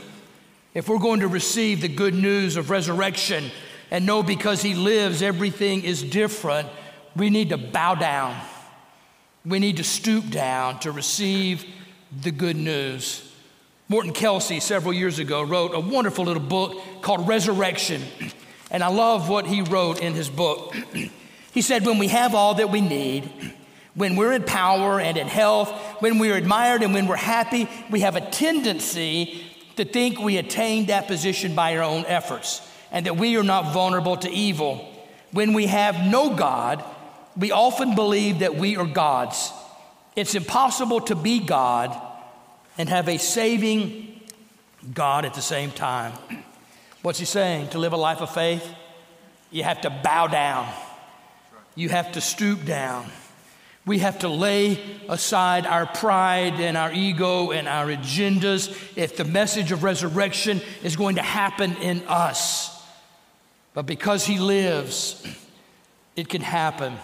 If 0.73 0.87
we're 0.87 0.99
going 0.99 1.19
to 1.19 1.27
receive 1.27 1.81
the 1.81 1.89
good 1.89 2.15
news 2.15 2.55
of 2.55 2.69
resurrection 2.69 3.51
and 3.91 4.05
know 4.05 4.23
because 4.23 4.61
he 4.61 4.75
lives 4.75 5.21
everything 5.21 5.83
is 5.83 6.03
different, 6.03 6.69
we 7.13 7.29
need 7.29 7.49
to 7.49 7.57
bow 7.57 7.95
down. 7.95 8.33
We 9.45 9.59
need 9.59 9.75
to 9.75 9.83
stoop 9.83 10.29
down 10.29 10.79
to 10.79 10.93
receive 10.93 11.65
the 12.21 12.31
good 12.31 12.55
news. 12.55 13.29
Morton 13.89 14.13
Kelsey, 14.13 14.61
several 14.61 14.93
years 14.93 15.19
ago, 15.19 15.41
wrote 15.43 15.75
a 15.75 15.81
wonderful 15.81 16.23
little 16.23 16.41
book 16.41 16.81
called 17.01 17.27
Resurrection. 17.27 18.03
And 18.69 18.83
I 18.83 18.87
love 18.87 19.29
what 19.29 19.47
he 19.47 19.61
wrote 19.61 20.01
in 20.01 20.13
his 20.13 20.29
book. 20.29 20.75
he 21.53 21.61
said, 21.61 21.85
When 21.85 21.99
we 21.99 22.07
have 22.07 22.35
all 22.35 22.55
that 22.55 22.69
we 22.69 22.81
need, 22.81 23.29
when 23.93 24.15
we're 24.15 24.33
in 24.33 24.43
power 24.43 24.99
and 24.99 25.17
in 25.17 25.27
health, 25.27 25.69
when 25.99 26.19
we're 26.19 26.35
admired 26.35 26.83
and 26.83 26.93
when 26.93 27.07
we're 27.07 27.15
happy, 27.15 27.69
we 27.89 28.01
have 28.01 28.15
a 28.15 28.21
tendency 28.21 29.43
to 29.77 29.85
think 29.85 30.19
we 30.19 30.37
attained 30.37 30.87
that 30.87 31.07
position 31.07 31.55
by 31.55 31.77
our 31.77 31.83
own 31.83 32.05
efforts 32.05 32.61
and 32.91 33.05
that 33.05 33.17
we 33.17 33.37
are 33.37 33.43
not 33.43 33.73
vulnerable 33.73 34.17
to 34.17 34.29
evil. 34.29 34.93
When 35.31 35.53
we 35.53 35.67
have 35.67 36.05
no 36.05 36.35
God, 36.35 36.83
we 37.35 37.51
often 37.51 37.95
believe 37.95 38.39
that 38.39 38.55
we 38.55 38.77
are 38.77 38.85
gods. 38.85 39.51
It's 40.15 40.35
impossible 40.35 41.01
to 41.01 41.15
be 41.15 41.39
God 41.39 41.95
and 42.77 42.89
have 42.89 43.07
a 43.07 43.17
saving 43.17 44.21
God 44.93 45.25
at 45.25 45.33
the 45.33 45.41
same 45.41 45.71
time. 45.71 46.13
What's 47.07 47.19
he 47.19 47.25
saying? 47.25 47.69
To 47.69 47.79
live 47.79 47.93
a 47.93 47.97
life 47.97 48.19
of 48.19 48.33
faith, 48.33 48.69
you 49.49 49.63
have 49.63 49.79
to 49.79 49.89
bow 49.89 50.27
down, 50.27 50.67
you 51.73 51.87
have 51.87 52.11
to 52.11 52.19
stoop 52.19 52.65
down. 52.65 53.09
We 53.85 53.99
have 53.99 54.19
to 54.19 54.27
lay 54.27 54.77
aside 55.07 55.65
our 55.65 55.85
pride 55.85 56.59
and 56.59 56.75
our 56.75 56.91
ego 56.91 57.51
and 57.51 57.65
our 57.65 57.85
agendas 57.85 58.77
if 58.97 59.15
the 59.15 59.23
message 59.23 59.71
of 59.71 59.85
resurrection 59.85 60.59
is 60.83 60.97
going 60.97 61.15
to 61.15 61.21
happen 61.21 61.77
in 61.77 62.03
us. 62.09 62.77
But 63.73 63.85
because 63.85 64.25
He 64.25 64.37
lives, 64.37 65.25
it 66.17 66.27
can 66.27 66.41
happen. 66.41 66.97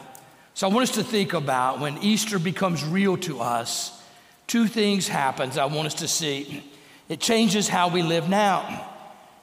So 0.54 0.68
I 0.68 0.74
want 0.74 0.84
us 0.84 0.96
to 0.96 1.04
think 1.06 1.32
about 1.32 1.80
when 1.80 1.98
Easter 2.00 2.40
becomes 2.40 2.84
real 2.84 3.16
to 3.20 3.40
us, 3.40 4.04
two 4.48 4.68
things 4.68 5.08
happens 5.08 5.58
I 5.58 5.64
want 5.68 5.86
us 5.86 5.94
to 5.94 6.10
see. 6.10 6.62
It 7.08 7.22
changes 7.22 7.70
how 7.70 7.88
we 7.88 8.04
live 8.04 8.28
now. 8.28 8.90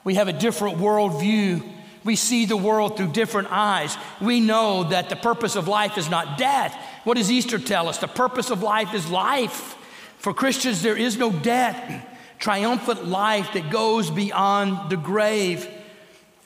We 0.05 0.15
have 0.15 0.29
a 0.29 0.33
different 0.33 0.79
worldview. 0.79 1.63
We 2.05 2.17
see 2.17 2.47
the 2.47 2.57
world 2.57 2.97
through 2.97 3.13
different 3.13 3.49
eyes. 3.51 3.97
We 4.21 4.41
know 4.41 4.85
that 4.85 5.11
the 5.11 5.17
purpose 5.17 5.57
of 5.57 5.69
life 5.69 5.99
is 5.99 6.09
not 6.09 6.39
death. 6.39 6.75
What 7.05 7.17
does 7.17 7.31
Easter 7.31 7.59
tell 7.59 7.89
us? 7.89 7.99
The 7.99 8.09
purpose 8.09 8.51
of 8.51 8.63
life 8.63 8.95
is 8.95 9.11
life. 9.11 9.77
For 10.19 10.33
Christians, 10.33 10.83
there 10.83 10.97
is 10.97 11.17
no 11.17 11.31
death, 11.31 12.07
triumphant 12.39 13.07
life 13.07 13.53
that 13.53 13.71
goes 13.71 14.11
beyond 14.11 14.91
the 14.91 14.97
grave. 14.97 15.69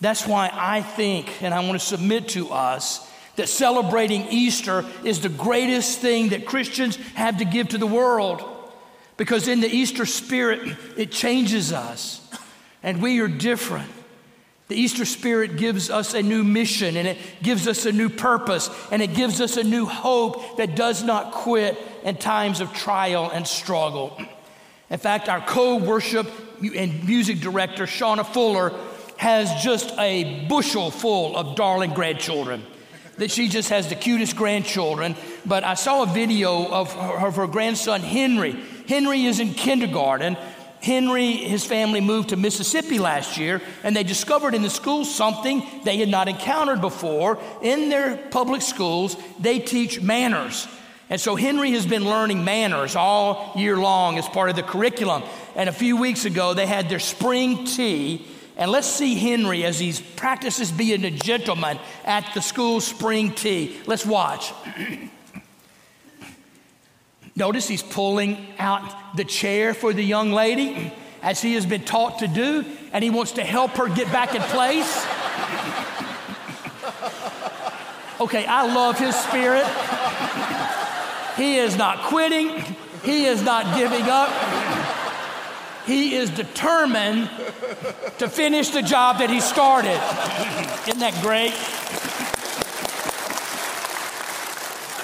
That's 0.00 0.26
why 0.26 0.50
I 0.52 0.82
think, 0.82 1.42
and 1.42 1.54
I 1.54 1.60
want 1.60 1.80
to 1.80 1.86
submit 1.86 2.28
to 2.30 2.50
us, 2.50 3.08
that 3.36 3.48
celebrating 3.48 4.28
Easter 4.28 4.84
is 5.02 5.20
the 5.20 5.28
greatest 5.28 5.98
thing 5.98 6.28
that 6.28 6.46
Christians 6.46 6.96
have 7.14 7.38
to 7.38 7.44
give 7.44 7.68
to 7.70 7.78
the 7.78 7.86
world. 7.86 8.42
Because 9.16 9.48
in 9.48 9.60
the 9.60 9.68
Easter 9.68 10.06
spirit, 10.06 10.76
it 10.96 11.10
changes 11.10 11.72
us, 11.72 12.23
and 12.84 13.02
we 13.02 13.18
are 13.20 13.26
different. 13.26 13.90
The 14.68 14.76
Easter 14.76 15.04
spirit 15.04 15.56
gives 15.56 15.90
us 15.90 16.14
a 16.14 16.22
new 16.22 16.44
mission, 16.44 16.96
and 16.96 17.08
it 17.08 17.18
gives 17.42 17.66
us 17.66 17.84
a 17.86 17.92
new 17.92 18.08
purpose, 18.08 18.70
and 18.92 19.02
it 19.02 19.14
gives 19.14 19.40
us 19.40 19.56
a 19.56 19.64
new 19.64 19.86
hope 19.86 20.58
that 20.58 20.76
does 20.76 21.02
not 21.02 21.32
quit 21.32 21.76
in 22.04 22.16
times 22.16 22.60
of 22.60 22.72
trial 22.72 23.30
and 23.30 23.46
struggle. 23.46 24.16
In 24.90 24.98
fact, 24.98 25.28
our 25.28 25.40
co 25.40 25.76
worship 25.76 26.30
and 26.62 27.06
music 27.06 27.40
director, 27.40 27.84
Shauna 27.84 28.24
Fuller, 28.24 28.72
has 29.16 29.62
just 29.62 29.92
a 29.98 30.46
bushel 30.46 30.90
full 30.90 31.36
of 31.36 31.56
darling 31.56 31.92
grandchildren 31.92 32.62
that 33.16 33.30
she 33.30 33.48
just 33.48 33.68
has 33.68 33.88
the 33.88 33.94
cutest 33.94 34.36
grandchildren. 34.36 35.14
But 35.46 35.64
I 35.64 35.74
saw 35.74 36.02
a 36.02 36.06
video 36.06 36.66
of 36.68 36.92
her, 36.92 37.26
of 37.26 37.36
her 37.36 37.46
grandson, 37.46 38.00
Henry. 38.00 38.58
Henry 38.88 39.24
is 39.24 39.40
in 39.40 39.54
kindergarten. 39.54 40.36
Henry, 40.84 41.32
his 41.32 41.64
family 41.64 42.00
moved 42.00 42.28
to 42.28 42.36
Mississippi 42.36 42.98
last 42.98 43.38
year, 43.38 43.62
and 43.82 43.96
they 43.96 44.04
discovered 44.04 44.54
in 44.54 44.62
the 44.62 44.70
school 44.70 45.04
something 45.04 45.66
they 45.82 45.96
had 45.96 46.08
not 46.08 46.28
encountered 46.28 46.80
before. 46.80 47.38
In 47.62 47.88
their 47.88 48.16
public 48.16 48.62
schools, 48.62 49.16
they 49.40 49.58
teach 49.58 50.00
manners. 50.00 50.68
And 51.10 51.20
so 51.20 51.36
Henry 51.36 51.72
has 51.72 51.86
been 51.86 52.04
learning 52.04 52.44
manners 52.44 52.96
all 52.96 53.52
year 53.56 53.76
long 53.76 54.18
as 54.18 54.28
part 54.28 54.50
of 54.50 54.56
the 54.56 54.62
curriculum. 54.62 55.22
And 55.56 55.68
a 55.68 55.72
few 55.72 55.96
weeks 55.96 56.24
ago, 56.24 56.54
they 56.54 56.66
had 56.66 56.88
their 56.88 56.98
spring 57.00 57.64
tea 57.64 58.26
and 58.56 58.70
let's 58.70 58.86
see 58.86 59.16
Henry 59.16 59.64
as 59.64 59.80
he 59.80 59.92
practices 60.16 60.70
being 60.70 61.04
a 61.04 61.10
gentleman 61.10 61.78
at 62.04 62.24
the 62.34 62.40
school 62.40 62.80
spring 62.80 63.32
tea. 63.32 63.80
Let's 63.86 64.06
watch. 64.06 64.52
Notice 67.36 67.66
he's 67.66 67.82
pulling 67.82 68.46
out 68.58 69.16
the 69.16 69.24
chair 69.24 69.74
for 69.74 69.92
the 69.92 70.04
young 70.04 70.32
lady 70.32 70.92
as 71.22 71.42
he 71.42 71.54
has 71.54 71.66
been 71.66 71.84
taught 71.84 72.20
to 72.20 72.28
do, 72.28 72.64
and 72.92 73.02
he 73.02 73.10
wants 73.10 73.32
to 73.32 73.42
help 73.42 73.72
her 73.72 73.88
get 73.88 74.10
back 74.12 74.34
in 74.34 74.42
place. 74.42 75.04
Okay, 78.20 78.46
I 78.46 78.72
love 78.72 78.98
his 78.98 79.16
spirit. 79.16 79.66
He 81.36 81.56
is 81.56 81.76
not 81.76 82.04
quitting, 82.04 82.50
he 83.02 83.24
is 83.24 83.42
not 83.42 83.76
giving 83.76 84.02
up. 84.02 84.30
He 85.86 86.14
is 86.14 86.30
determined 86.30 87.28
to 88.18 88.28
finish 88.28 88.70
the 88.70 88.80
job 88.80 89.18
that 89.18 89.28
he 89.28 89.40
started. 89.40 90.00
Isn't 90.88 91.00
that 91.00 91.20
great? 91.20 91.52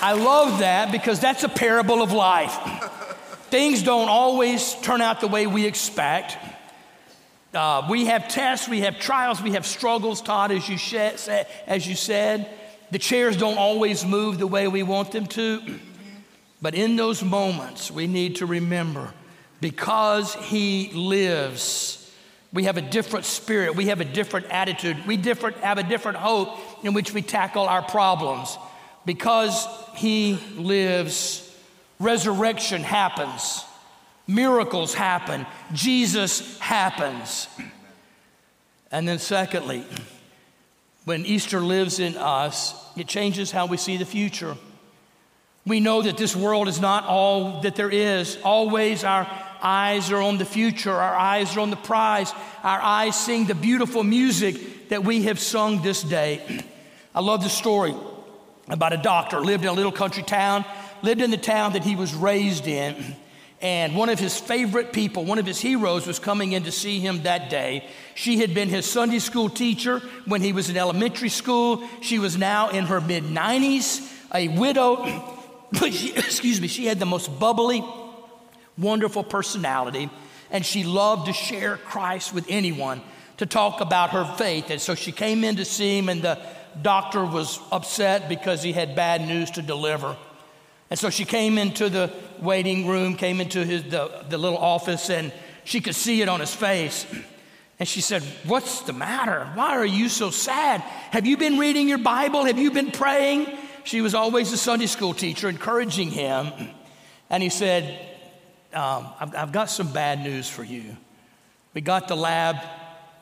I 0.03 0.13
love 0.13 0.61
that 0.61 0.93
because 0.93 1.21
that's 1.21 1.45
a 1.45 1.49
parable 1.49 2.03
of 2.03 2.13
life. 2.13 2.57
Things 3.51 3.83
don't 3.83 4.09
always 4.09 4.75
turn 4.77 5.01
out 5.01 5.21
the 5.21 5.29
way 5.29 5.47
we 5.47 5.67
expect. 5.67 6.39
Uh, 7.53 7.87
we 7.91 8.07
have 8.07 8.29
tests, 8.29 8.69
we 8.69 8.81
have 8.81 8.99
trials, 8.99 9.43
we 9.43 9.53
have 9.53 9.67
struggles, 9.67 10.23
Todd, 10.23 10.53
as 10.53 10.69
you, 10.69 10.79
sh- 10.79 10.95
as 11.67 11.87
you 11.87 11.97
said. 11.97 12.49
The 12.93 12.99
chairs 12.99 13.37
don't 13.37 13.59
always 13.59 14.05
move 14.05 14.39
the 14.39 14.47
way 14.47 14.69
we 14.69 14.83
want 14.83 15.13
them 15.13 15.27
to. 15.27 15.79
But 16.63 16.75
in 16.75 16.97
those 16.97 17.23
moments, 17.23 17.91
we 17.91 18.07
need 18.07 18.37
to 18.37 18.47
remember 18.47 19.13
because 19.61 20.35
he 20.35 20.91
lives, 20.95 22.11
we 22.53 22.65
have 22.65 22.77
a 22.77 22.83
different 22.83 23.27
spirit, 23.27 23.75
we 23.77 23.87
have 23.87 24.01
a 24.01 24.05
different 24.05 24.47
attitude, 24.47 24.97
we 25.07 25.17
different, 25.17 25.57
have 25.59 25.79
a 25.79 25.83
different 25.83 26.19
hope 26.19 26.59
in 26.85 26.95
which 26.95 27.13
we 27.13 27.21
tackle 27.21 27.65
our 27.65 27.83
problems. 27.83 28.57
Because 29.05 29.67
he 29.95 30.39
lives, 30.57 31.57
resurrection 31.99 32.83
happens, 32.83 33.65
miracles 34.27 34.95
happen, 34.95 35.47
Jesus 35.73 36.59
happens. 36.59 37.49
And 38.93 39.07
then, 39.09 39.19
secondly, 39.19 39.85
when 41.05 41.25
Easter 41.25 41.61
lives 41.61 41.99
in 41.99 42.17
us, 42.17 42.75
it 42.97 43.07
changes 43.07 43.51
how 43.51 43.67
we 43.67 43.77
see 43.77 43.97
the 43.97 44.05
future. 44.05 44.57
We 45.67 45.81
know 45.81 46.03
that 46.03 46.17
this 46.17 46.35
world 46.35 46.69
is 46.69 46.81
not 46.81 47.05
all 47.05 47.61
that 47.63 47.77
there 47.77 47.91
is. 47.91 48.39
Always 48.45 49.05
our 49.05 49.31
eyes 49.63 50.11
are 50.11 50.23
on 50.23 50.39
the 50.39 50.45
future, 50.45 50.93
our 50.93 51.15
eyes 51.15 51.57
are 51.57 51.61
on 51.61 51.71
the 51.71 51.77
prize, 51.77 52.33
our 52.63 52.81
eyes 52.81 53.19
sing 53.19 53.47
the 53.47 53.55
beautiful 53.55 54.03
music 54.03 54.89
that 54.89 55.05
we 55.05 55.23
have 55.25 55.39
sung 55.39 55.83
this 55.83 56.03
day. 56.03 56.65
I 57.15 57.21
love 57.21 57.43
the 57.43 57.51
story 57.51 57.95
about 58.69 58.93
a 58.93 58.97
doctor 58.97 59.41
lived 59.41 59.65
in 59.65 59.71
a 59.71 59.73
little 59.73 59.93
country 59.93 60.23
town, 60.23 60.65
lived 61.03 61.21
in 61.21 61.31
the 61.31 61.37
town 61.37 61.73
that 61.73 61.85
he 61.85 61.97
was 61.97 62.15
raised 62.15 62.67
in. 62.67 63.17
And 63.61 63.95
one 63.95 64.09
of 64.09 64.19
his 64.19 64.39
favorite 64.39 64.93
people, 64.93 65.25
one 65.27 65.39
of 65.39 65.45
his 65.45 65.61
heroes, 65.61 66.07
was 66.07 66.19
coming 66.19 66.53
in 66.53 66.65
to 66.65 66.73
see 66.73 66.99
him 66.99 67.25
that 67.25 67.51
day. 67.51 67.87
She 68.15 68.39
had 68.39 68.55
been 68.55 68.71
his 68.71 68.91
Sunday 68.91 69.19
school 69.19 69.51
teacher 69.51 69.99
when 70.25 70.41
he 70.41 70.55
was 70.55 70.71
in 70.71 70.79
elementary 70.79 71.29
school. 71.29 71.87
She 72.01 72.19
was 72.19 72.39
now 72.39 72.71
in 72.71 72.87
her 72.87 73.03
mid 73.03 73.25
90s, 73.25 74.11
a 74.35 74.49
widow. 74.49 75.37
She, 75.73 76.13
excuse 76.17 76.61
me, 76.61 76.67
she 76.67 76.87
had 76.87 76.99
the 76.99 77.07
most 77.07 77.39
bubbly, 77.39 77.85
wonderful 78.77 79.23
personality, 79.23 80.11
and 80.51 80.67
she 80.67 80.83
loved 80.83 81.27
to 81.27 81.33
share 81.33 81.77
Christ 81.77 82.35
with 82.35 82.45
anyone, 82.49 83.03
to 83.37 83.47
talk 83.47 83.81
about 83.81 84.11
her 84.11 84.25
faith. 84.37 84.71
And 84.71 84.81
so 84.81 84.97
she 84.97 85.13
came 85.13 85.45
in 85.45 85.55
to 85.57 85.65
see 85.65 85.99
him, 85.99 86.09
and 86.09 86.23
the 86.23 86.41
doctor 86.81 87.25
was 87.25 87.59
upset 87.71 88.29
because 88.29 88.63
he 88.63 88.73
had 88.73 88.95
bad 88.95 89.21
news 89.21 89.51
to 89.53 89.63
deliver. 89.63 90.17
And 90.91 90.99
so 90.99 91.11
she 91.11 91.25
came 91.25 91.59
into 91.59 91.89
the 91.89 92.13
waiting 92.41 92.89
room, 92.89 93.17
came 93.17 93.41
into 93.41 93.65
his, 93.65 93.85
the, 93.85 94.25
the 94.29 94.39
little 94.39 94.59
office, 94.59 95.09
and 95.09 95.33
she 95.65 95.81
could 95.81 95.95
see 95.95 96.21
it 96.21 96.29
on 96.29 96.41
his 96.41 96.55
face. 96.55 97.07
And 97.79 97.89
she 97.89 98.01
said, 98.01 98.23
What's 98.45 98.83
the 98.83 98.93
matter? 98.93 99.49
Why 99.55 99.77
are 99.77 99.87
you 99.87 100.09
so 100.09 100.31
sad? 100.31 100.81
Have 100.81 101.27
you 101.27 101.37
been 101.37 101.59
reading 101.59 101.89
your 101.89 101.99
Bible? 101.99 102.45
Have 102.45 102.59
you 102.59 102.71
been 102.71 102.91
praying? 102.91 103.47
She 103.85 104.01
was 104.01 104.15
always 104.15 104.53
a 104.53 104.57
Sunday 104.57 104.87
school 104.87 105.15
teacher, 105.15 105.49
encouraging 105.49 106.11
him. 106.11 106.53
And 107.31 107.43
he 107.43 107.49
said, 107.49 107.99
um, 108.75 109.09
I've, 109.19 109.35
I've 109.35 109.53
got 109.53 109.71
some 109.71 109.93
bad 109.93 110.21
news 110.21 110.49
for 110.49 110.63
you. 110.65 110.97
We 111.73 111.81
got 111.81 112.09
the 112.09 112.17
lab 112.17 112.57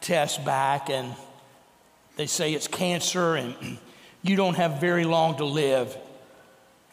test 0.01 0.45
back, 0.45 0.91
and 0.91 1.15
they 2.19 2.27
say 2.27 2.53
it's 2.53 2.67
cancer, 2.67 3.37
and 3.37 3.79
you 4.23 4.35
don't 4.35 4.57
have 4.57 4.81
very 4.81 5.05
long 5.05 5.37
to 5.37 5.45
live. 5.45 5.97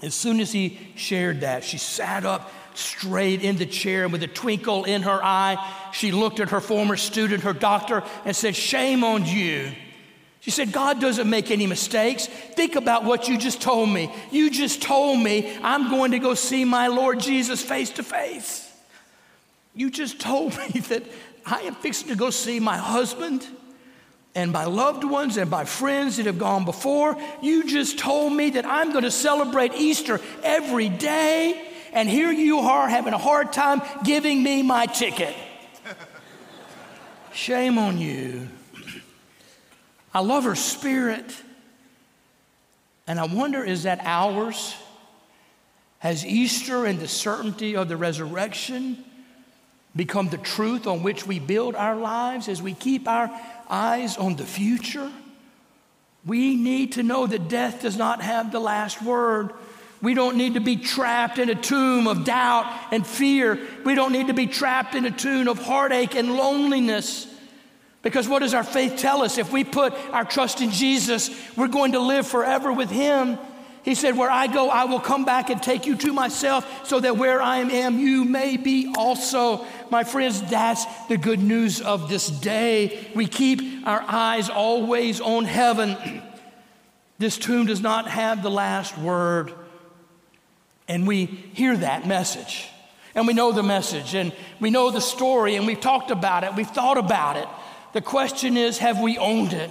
As 0.01 0.13
soon 0.13 0.39
as 0.39 0.51
he 0.51 0.77
shared 0.95 1.41
that, 1.41 1.63
she 1.63 1.79
sat 1.79 2.25
up 2.25 2.51
straight 2.75 3.41
in 3.41 3.57
the 3.57 3.65
chair 3.65 4.03
and 4.03 4.13
with 4.13 4.21
a 4.21 4.27
twinkle 4.27 4.83
in 4.83 5.01
her 5.01 5.19
eye, 5.23 5.57
she 5.93 6.11
looked 6.11 6.39
at 6.39 6.51
her 6.51 6.61
former 6.61 6.95
student, 6.95 7.43
her 7.43 7.53
doctor, 7.53 8.03
and 8.23 8.35
said, 8.35 8.55
Shame 8.55 9.03
on 9.03 9.25
you. 9.25 9.71
She 10.41 10.51
said, 10.51 10.71
God 10.71 11.01
doesn't 11.01 11.27
make 11.27 11.49
any 11.49 11.65
mistakes. 11.65 12.27
Think 12.27 12.75
about 12.75 13.03
what 13.03 13.27
you 13.27 13.35
just 13.35 13.61
told 13.61 13.89
me. 13.89 14.13
You 14.31 14.51
just 14.51 14.79
told 14.79 15.19
me 15.19 15.57
I'm 15.63 15.89
going 15.89 16.11
to 16.11 16.19
go 16.19 16.35
see 16.35 16.65
my 16.65 16.85
Lord 16.85 17.19
Jesus 17.19 17.63
face 17.63 17.89
to 17.91 18.03
face. 18.03 18.71
You 19.73 19.89
just 19.89 20.19
told 20.19 20.55
me 20.73 20.81
that 20.81 21.01
I 21.47 21.61
am 21.61 21.73
fixing 21.73 22.09
to 22.09 22.15
go 22.15 22.29
see 22.29 22.59
my 22.59 22.77
husband 22.77 23.47
and 24.35 24.51
by 24.51 24.65
loved 24.65 25.03
ones 25.03 25.37
and 25.37 25.49
by 25.49 25.65
friends 25.65 26.17
that 26.17 26.25
have 26.25 26.37
gone 26.37 26.65
before. 26.65 27.17
You 27.41 27.65
just 27.65 27.97
told 27.97 28.33
me 28.33 28.51
that 28.51 28.65
I'm 28.65 28.91
going 28.91 29.05
to 29.05 29.11
celebrate 29.11 29.73
Easter 29.73 30.19
every 30.43 30.89
day 30.89 31.71
and 31.95 32.09
here 32.09 32.29
you 32.29 32.59
are 32.59 32.89
having 32.89 33.13
a 33.13 33.17
hard 33.17 33.53
time 33.53 33.81
giving 34.03 34.43
me 34.43 34.61
my 34.61 34.85
ticket. 34.85 35.33
Shame 37.33 37.77
on 37.77 37.97
you. 37.97 38.49
I 40.13 40.19
love 40.19 40.43
her 40.43 40.55
spirit. 40.55 41.33
And 43.07 43.17
I 43.17 43.25
wonder 43.25 43.63
is 43.63 43.83
that 43.83 44.01
ours? 44.03 44.75
Has 45.99 46.25
Easter 46.25 46.85
and 46.85 46.99
the 46.99 47.07
certainty 47.07 47.77
of 47.77 47.87
the 47.87 47.95
resurrection 47.95 49.03
become 49.95 50.27
the 50.27 50.37
truth 50.37 50.87
on 50.87 51.01
which 51.01 51.25
we 51.25 51.39
build 51.39 51.75
our 51.75 51.95
lives 51.95 52.49
as 52.49 52.61
we 52.61 52.73
keep 52.73 53.07
our 53.07 53.31
eyes 53.69 54.17
on 54.17 54.35
the 54.35 54.45
future? 54.45 55.11
We 56.25 56.55
need 56.55 56.93
to 56.93 57.03
know 57.03 57.27
that 57.27 57.49
death 57.49 57.81
does 57.81 57.97
not 57.97 58.21
have 58.21 58.51
the 58.51 58.59
last 58.59 59.01
word. 59.01 59.53
We 60.01 60.13
don't 60.13 60.37
need 60.37 60.55
to 60.55 60.59
be 60.59 60.75
trapped 60.77 61.39
in 61.39 61.49
a 61.49 61.55
tomb 61.55 62.07
of 62.07 62.25
doubt 62.25 62.65
and 62.91 63.05
fear. 63.05 63.59
We 63.83 63.95
don't 63.95 64.11
need 64.11 64.27
to 64.27 64.33
be 64.33 64.47
trapped 64.47 64.95
in 64.95 65.05
a 65.05 65.11
tomb 65.11 65.47
of 65.47 65.59
heartache 65.59 66.15
and 66.15 66.35
loneliness. 66.35 67.27
Because 68.01 68.27
what 68.27 68.39
does 68.39 68.53
our 68.53 68.63
faith 68.63 68.97
tell 68.97 69.23
us? 69.23 69.37
If 69.37 69.51
we 69.51 69.63
put 69.63 69.93
our 70.11 70.25
trust 70.25 70.61
in 70.61 70.71
Jesus, 70.71 71.29
we're 71.55 71.67
going 71.67 71.93
to 71.93 71.99
live 71.99 72.27
forever 72.27 72.71
with 72.71 72.91
Him. 72.91 73.39
He 73.85 73.93
said, 73.93 74.17
Where 74.17 74.31
I 74.31 74.47
go, 74.47 74.69
I 74.69 74.85
will 74.85 74.99
come 74.99 75.25
back 75.25 75.51
and 75.51 75.61
take 75.61 75.85
you 75.85 75.95
to 75.97 76.11
myself, 76.11 76.87
so 76.87 76.99
that 76.99 77.17
where 77.17 77.39
I 77.39 77.59
am, 77.59 77.99
you 77.99 78.25
may 78.25 78.57
be 78.57 78.91
also. 78.97 79.63
My 79.91 80.03
friends, 80.03 80.41
that's 80.41 80.83
the 81.07 81.17
good 81.17 81.39
news 81.39 81.81
of 81.81 82.09
this 82.09 82.27
day. 82.27 83.07
We 83.13 83.27
keep 83.27 83.87
our 83.87 84.03
eyes 84.07 84.49
always 84.49 85.21
on 85.21 85.45
heaven. 85.45 86.21
This 87.17 87.37
tomb 87.37 87.67
does 87.67 87.79
not 87.79 88.09
have 88.09 88.43
the 88.43 88.51
last 88.51 88.97
word. 88.97 89.53
And 90.85 91.07
we 91.07 91.27
hear 91.27 91.77
that 91.77 92.05
message. 92.05 92.67
And 93.15 93.25
we 93.25 93.33
know 93.33 93.53
the 93.53 93.63
message 93.63 94.13
and 94.13 94.33
we 94.59 94.69
know 94.69 94.91
the 94.91 94.99
story 94.99 95.55
and 95.55 95.65
we've 95.65 95.79
talked 95.79 96.11
about 96.11 96.43
it, 96.43 96.53
we've 96.55 96.69
thought 96.69 96.97
about 96.97 97.37
it. 97.37 97.47
The 97.93 98.01
question 98.01 98.57
is 98.57 98.79
have 98.79 98.99
we 98.99 99.17
owned 99.17 99.53
it? 99.53 99.69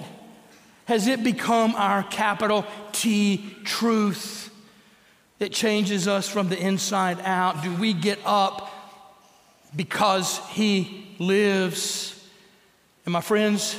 Has 0.87 1.07
it 1.07 1.25
become 1.25 1.75
our 1.77 2.03
capital 2.03 2.67
T 2.93 3.57
truth 3.65 4.51
that 5.39 5.53
changes 5.53 6.07
us 6.07 6.29
from 6.29 6.49
the 6.49 6.59
inside 6.59 7.21
out? 7.21 7.63
Do 7.63 7.75
we 7.75 7.93
get 7.93 8.19
up 8.25 8.71
because 9.75 10.39
He 10.51 11.17
lives? 11.19 12.11
And 13.07 13.13
my 13.13 13.21
friends, 13.21 13.77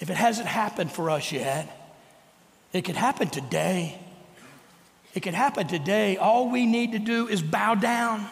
if 0.00 0.10
it 0.10 0.16
hasn't 0.16 0.48
happened 0.48 0.90
for 0.90 1.10
us 1.10 1.30
yet, 1.30 1.78
it 2.72 2.82
could 2.82 2.96
happen 2.96 3.28
today. 3.28 3.98
It 5.14 5.22
can 5.22 5.34
happen 5.34 5.68
today. 5.68 6.16
All 6.16 6.50
we 6.50 6.66
need 6.66 6.92
to 6.92 6.98
do 6.98 7.28
is 7.28 7.42
bow 7.42 7.74
down. 7.74 8.26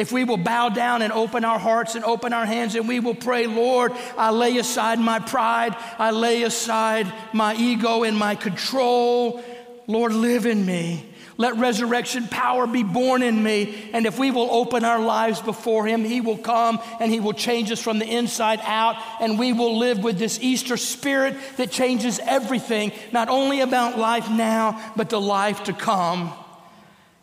If 0.00 0.12
we 0.12 0.24
will 0.24 0.38
bow 0.38 0.70
down 0.70 1.02
and 1.02 1.12
open 1.12 1.44
our 1.44 1.58
hearts 1.58 1.94
and 1.94 2.06
open 2.06 2.32
our 2.32 2.46
hands 2.46 2.74
and 2.74 2.88
we 2.88 3.00
will 3.00 3.14
pray, 3.14 3.46
Lord, 3.46 3.92
I 4.16 4.30
lay 4.30 4.56
aside 4.56 4.98
my 4.98 5.18
pride, 5.18 5.76
I 5.98 6.10
lay 6.10 6.42
aside 6.42 7.12
my 7.34 7.54
ego 7.54 8.02
and 8.04 8.16
my 8.16 8.34
control. 8.34 9.44
Lord, 9.86 10.14
live 10.14 10.46
in 10.46 10.64
me. 10.64 11.04
Let 11.36 11.56
resurrection 11.56 12.28
power 12.28 12.66
be 12.66 12.82
born 12.82 13.22
in 13.22 13.42
me. 13.42 13.90
And 13.92 14.06
if 14.06 14.18
we 14.18 14.30
will 14.30 14.48
open 14.50 14.86
our 14.86 15.00
lives 15.00 15.42
before 15.42 15.84
Him, 15.86 16.02
He 16.02 16.22
will 16.22 16.38
come 16.38 16.80
and 16.98 17.12
He 17.12 17.20
will 17.20 17.34
change 17.34 17.70
us 17.70 17.82
from 17.82 17.98
the 17.98 18.06
inside 18.06 18.60
out. 18.62 18.96
And 19.20 19.38
we 19.38 19.52
will 19.52 19.76
live 19.76 20.02
with 20.02 20.18
this 20.18 20.38
Easter 20.40 20.78
spirit 20.78 21.36
that 21.58 21.70
changes 21.70 22.18
everything, 22.20 22.92
not 23.12 23.28
only 23.28 23.60
about 23.60 23.98
life 23.98 24.30
now, 24.30 24.92
but 24.96 25.10
the 25.10 25.20
life 25.20 25.64
to 25.64 25.74
come. 25.74 26.32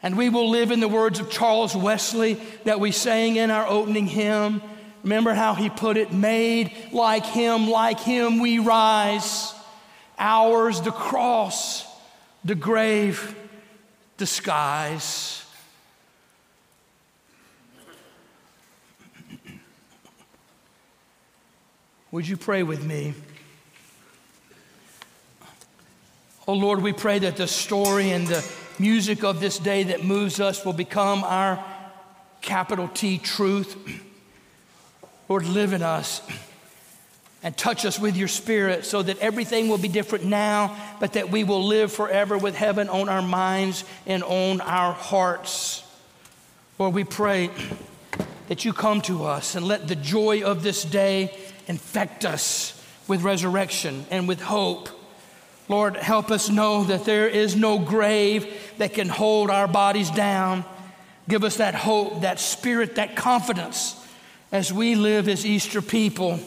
And 0.07 0.17
we 0.17 0.29
will 0.29 0.49
live 0.49 0.71
in 0.71 0.79
the 0.79 0.87
words 0.87 1.19
of 1.19 1.29
Charles 1.29 1.75
Wesley 1.75 2.35
that 2.63 2.79
we 2.79 2.93
sang 2.93 3.35
in 3.35 3.51
our 3.51 3.67
opening 3.67 4.07
hymn. 4.07 4.61
Remember 5.03 5.33
how 5.33 5.53
he 5.53 5.69
put 5.69 5.97
it? 5.97 6.13
Made 6.13 6.71
like 6.93 7.25
him, 7.25 7.69
like 7.69 7.99
him 7.99 8.39
we 8.39 8.59
rise. 8.59 9.53
Ours 10.17 10.79
the 10.79 10.93
cross, 10.93 11.85
the 12.45 12.55
grave 12.55 13.35
the 14.15 14.25
skies. 14.25 15.43
Would 22.11 22.29
you 22.29 22.37
pray 22.37 22.63
with 22.63 22.81
me? 22.81 23.13
Oh 26.47 26.53
Lord, 26.53 26.81
we 26.81 26.93
pray 26.93 27.19
that 27.19 27.35
the 27.35 27.45
story 27.45 28.11
and 28.11 28.25
the 28.25 28.49
music 28.79 29.23
of 29.23 29.39
this 29.39 29.59
day 29.59 29.83
that 29.83 30.03
moves 30.03 30.39
us 30.39 30.65
will 30.65 30.73
become 30.73 31.23
our 31.23 31.63
capital 32.41 32.87
T 32.87 33.17
truth. 33.17 33.75
Lord, 35.29 35.45
live 35.45 35.73
in 35.73 35.81
us 35.81 36.21
and 37.43 37.55
touch 37.55 37.85
us 37.85 37.99
with 37.99 38.17
your 38.17 38.27
spirit 38.27 38.85
so 38.85 39.01
that 39.01 39.19
everything 39.19 39.67
will 39.67 39.77
be 39.77 39.87
different 39.87 40.25
now, 40.25 40.75
but 40.99 41.13
that 41.13 41.29
we 41.29 41.43
will 41.43 41.63
live 41.63 41.91
forever 41.91 42.37
with 42.37 42.55
heaven 42.55 42.89
on 42.89 43.09
our 43.09 43.21
minds 43.21 43.83
and 44.05 44.23
on 44.23 44.61
our 44.61 44.93
hearts. 44.93 45.83
Lord, 46.79 46.93
we 46.93 47.03
pray 47.03 47.49
that 48.47 48.65
you 48.65 48.73
come 48.73 49.01
to 49.01 49.25
us 49.25 49.55
and 49.55 49.65
let 49.65 49.87
the 49.87 49.95
joy 49.95 50.43
of 50.43 50.63
this 50.63 50.83
day 50.83 51.35
infect 51.67 52.25
us 52.25 52.73
with 53.07 53.21
resurrection 53.21 54.05
and 54.09 54.27
with 54.27 54.41
hope. 54.41 54.89
Lord, 55.69 55.97
help 55.97 56.31
us 56.31 56.49
know 56.49 56.85
that 56.85 57.05
there 57.05 57.27
is 57.27 57.55
no 57.55 57.77
grave 57.77 58.73
that 58.77 58.93
can 58.93 59.09
hold 59.09 59.49
our 59.49 59.67
bodies 59.67 60.09
down. 60.09 60.63
Give 61.27 61.43
us 61.43 61.57
that 61.57 61.75
hope, 61.75 62.21
that 62.21 62.39
spirit, 62.39 62.95
that 62.95 63.15
confidence 63.15 63.95
as 64.51 64.71
we 64.71 64.95
live 64.95 65.27
as 65.27 65.45
Easter 65.45 65.81
people 65.81 66.39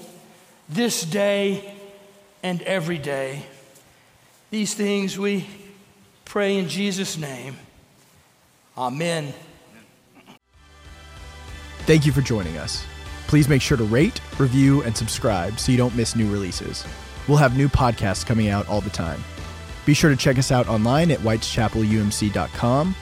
this 0.68 1.02
day 1.02 1.74
and 2.42 2.62
every 2.62 2.96
day. 2.96 3.42
These 4.50 4.74
things 4.74 5.18
we 5.18 5.46
pray 6.24 6.58
in 6.58 6.68
Jesus' 6.68 7.18
name. 7.18 7.56
Amen. 8.78 9.34
Thank 11.80 12.06
you 12.06 12.12
for 12.12 12.22
joining 12.22 12.56
us. 12.56 12.84
Please 13.26 13.48
make 13.48 13.62
sure 13.62 13.76
to 13.76 13.84
rate, 13.84 14.20
review, 14.38 14.82
and 14.82 14.96
subscribe 14.96 15.58
so 15.58 15.70
you 15.70 15.78
don't 15.78 15.94
miss 15.94 16.16
new 16.16 16.30
releases. 16.30 16.84
We'll 17.30 17.38
have 17.38 17.56
new 17.56 17.68
podcasts 17.68 18.26
coming 18.26 18.48
out 18.48 18.68
all 18.68 18.80
the 18.80 18.90
time. 18.90 19.22
Be 19.86 19.94
sure 19.94 20.10
to 20.10 20.16
check 20.16 20.36
us 20.36 20.50
out 20.50 20.66
online 20.66 21.12
at 21.12 21.20
whitechapelumc.com. 21.20 22.96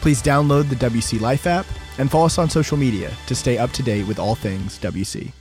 Please 0.00 0.22
download 0.22 0.70
the 0.70 0.76
WC 0.76 1.20
Life 1.20 1.46
app 1.46 1.66
and 1.98 2.10
follow 2.10 2.24
us 2.24 2.38
on 2.38 2.48
social 2.48 2.78
media 2.78 3.12
to 3.26 3.34
stay 3.34 3.58
up 3.58 3.70
to 3.72 3.82
date 3.82 4.06
with 4.06 4.18
all 4.18 4.34
things 4.34 4.78
WC. 4.78 5.32